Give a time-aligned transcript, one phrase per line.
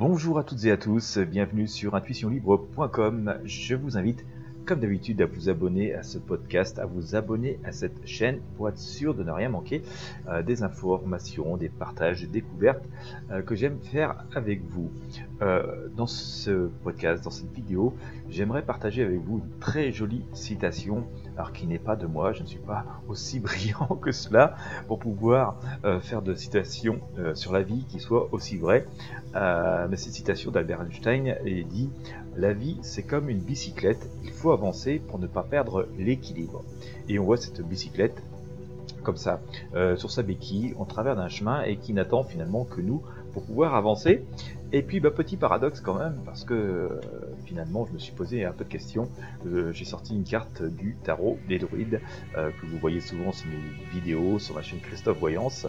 [0.00, 3.38] Bonjour à toutes et à tous, bienvenue sur intuitionlibre.com.
[3.44, 4.24] Je vous invite,
[4.66, 8.68] comme d'habitude, à vous abonner à ce podcast, à vous abonner à cette chaîne pour
[8.68, 9.82] être sûr de ne rien manquer
[10.28, 12.84] euh, des informations, des partages, des découvertes
[13.30, 14.90] euh, que j'aime faire avec vous.
[15.42, 17.94] Euh, dans ce podcast, dans cette vidéo,
[18.28, 21.04] j'aimerais partager avec vous une très jolie citation
[21.36, 24.56] alors qui n'est pas de moi, je ne suis pas aussi brillant que cela
[24.88, 25.58] pour pouvoir
[26.02, 27.00] faire de citations
[27.34, 28.86] sur la vie qui soient aussi vraies.
[29.34, 31.88] Mais cette citation d'Albert Einstein est dit
[32.36, 36.62] La vie c'est comme une bicyclette, il faut avancer pour ne pas perdre l'équilibre.
[37.08, 38.22] Et on voit cette bicyclette
[39.02, 39.40] comme ça,
[39.96, 43.74] sur sa béquille, en travers d'un chemin et qui n'attend finalement que nous pour pouvoir
[43.74, 44.24] avancer.
[44.72, 47.00] Et puis, bah, petit paradoxe quand même, parce que euh,
[47.44, 49.08] finalement, je me suis posé un peu de questions.
[49.46, 52.00] Euh, j'ai sorti une carte du tarot des druides,
[52.36, 53.56] euh, que vous voyez souvent sur mes
[53.92, 55.66] vidéos, sur ma chaîne Christophe Voyance,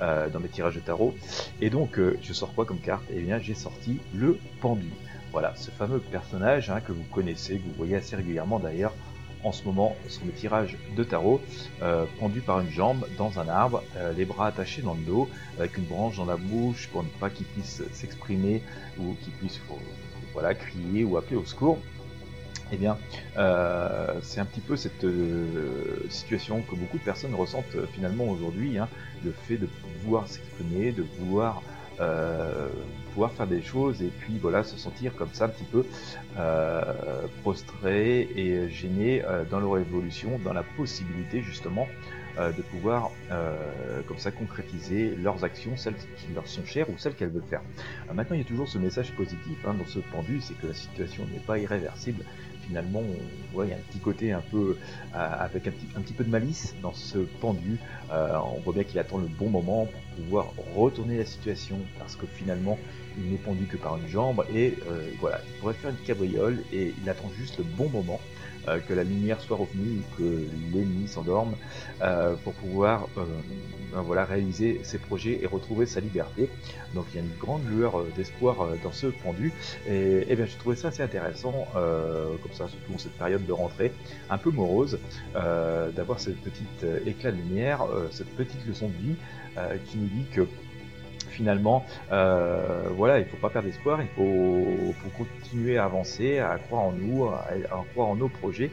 [0.00, 1.14] dans mes tirages de tarot.
[1.60, 3.04] Et donc, je sors quoi comme carte?
[3.10, 4.90] Eh bien, j'ai sorti le pendu.
[5.34, 8.94] Voilà, ce fameux personnage hein, que vous connaissez, que vous voyez assez régulièrement d'ailleurs
[9.42, 11.40] en ce moment sur le tirage de tarot,
[11.82, 15.28] euh, pendu par une jambe dans un arbre, euh, les bras attachés dans le dos,
[15.58, 18.62] avec une branche dans la bouche pour ne pas qu'il puisse s'exprimer
[18.96, 19.60] ou qu'il puisse
[20.34, 21.80] voilà, crier ou appeler au secours.
[22.70, 22.96] Eh bien,
[23.36, 25.04] euh, c'est un petit peu cette
[26.10, 28.88] situation que beaucoup de personnes ressentent finalement aujourd'hui, hein,
[29.24, 31.83] le fait de pouvoir s'exprimer, de pouvoir euh,
[33.12, 35.84] pouvoir faire des choses et puis voilà se sentir comme ça un petit peu
[36.36, 36.82] euh,
[37.42, 41.86] prostré et gêné euh, dans leur évolution, dans la possibilité justement
[42.36, 43.12] de pouvoir
[44.08, 47.62] comme ça concrétiser leurs actions, celles qui leur sont chères ou celles qu'elles veulent faire.
[48.12, 50.74] maintenant il y a toujours ce message positif hein, dans ce pendu, c'est que la
[50.74, 52.24] situation n'est pas irréversible,
[52.66, 53.02] finalement,
[53.54, 54.76] il y a un petit côté un peu
[55.12, 57.78] avec un petit, peu de malice dans ce pendu.
[58.10, 62.26] on voit bien qu'il attend le bon moment pour pouvoir retourner la situation parce que
[62.26, 62.78] finalement
[63.18, 66.58] il n'est pendu que par une jambe et euh, voilà, il pourrait faire une cabriole
[66.72, 68.20] et il attend juste le bon moment
[68.68, 71.54] euh, que la lumière soit revenue ou que l'ennemi s'endorme
[72.02, 76.48] euh, pour pouvoir ben voilà, réaliser ses projets et retrouver sa liberté.
[76.94, 79.52] Donc il y a une grande lueur d'espoir dans ce pendu
[79.88, 81.66] et, et bien je trouvais ça assez intéressant
[82.54, 83.92] surtout en cette période de rentrée
[84.30, 84.98] un peu morose
[85.34, 89.16] d'avoir cette petite éclat de lumière, cette petite leçon de vie
[89.86, 90.46] qui nous dit que
[91.34, 96.82] finalement, euh, voilà, il faut pas perdre espoir, il faut, continuer à avancer, à croire
[96.82, 98.70] en nous, à, croire en nos projets.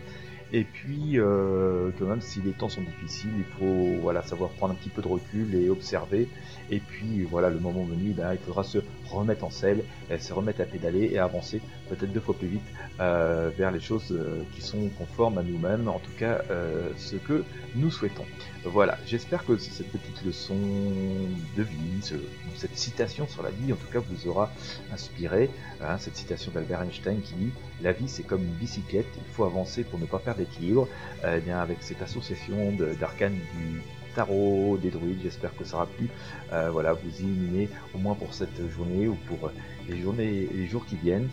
[0.54, 4.76] Et puis, euh, même si les temps sont difficiles, il faut voilà savoir prendre un
[4.76, 6.28] petit peu de recul et observer.
[6.70, 8.80] Et puis, voilà, le moment venu, ben, il faudra se
[9.10, 9.84] remettre en selle,
[10.20, 12.62] se remettre à pédaler et avancer peut-être deux fois plus vite
[13.00, 17.16] euh, vers les choses euh, qui sont conformes à nous-mêmes, en tout cas euh, ce
[17.16, 17.44] que
[17.76, 18.26] nous souhaitons.
[18.64, 20.56] Voilà, j'espère que cette petite leçon
[21.58, 22.14] de vie,
[22.56, 24.52] cette citation sur la vie, en tout cas, vous aura
[24.94, 25.50] inspiré.
[25.82, 27.52] Hein, cette citation d'Albert Einstein qui dit
[27.82, 30.88] La vie, c'est comme une bicyclette, il faut avancer pour ne pas perdre d'équilibre.
[31.26, 33.82] Eh bien, avec cette association d'arcanes du
[34.16, 35.20] tarot des druides.
[35.24, 36.10] J'espère que ça aura pu
[36.54, 39.52] euh, voilà, vous illuminer au moins pour cette journée ou pour euh,
[39.90, 41.30] les journées les jours qui viennent.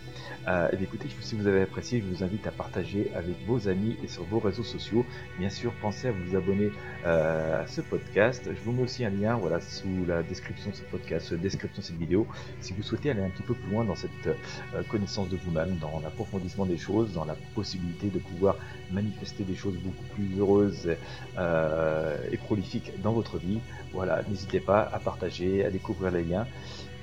[0.46, 4.08] Euh, écoutez, si vous avez apprécié, je vous invite à partager avec vos amis et
[4.08, 5.04] sur vos réseaux sociaux.
[5.38, 6.70] Bien sûr, pensez à vous abonner
[7.04, 8.44] à ce podcast.
[8.46, 11.80] Je vous mets aussi un lien voilà, sous la description de ce podcast, la description
[11.80, 12.26] de cette vidéo,
[12.60, 14.10] si vous souhaitez aller un petit peu plus loin dans cette
[14.88, 18.56] connaissance de vous-même, dans l'approfondissement des choses, dans la possibilité de pouvoir
[18.90, 20.88] manifester des choses beaucoup plus heureuses
[22.30, 22.67] et prolifiques
[23.02, 23.58] dans votre vie.
[23.92, 26.46] Voilà, n'hésitez pas à partager, à découvrir les liens.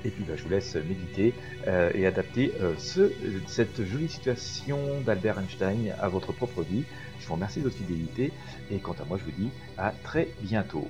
[0.04, 1.34] Et puis bah, je vous laisse méditer
[1.68, 3.12] euh, et adapter euh, ce,
[3.48, 6.84] cette jolie situation d'Albert Einstein à votre propre vie.
[7.20, 8.32] Je vous remercie de votre fidélité
[8.72, 10.88] et quant à moi je vous dis à très bientôt.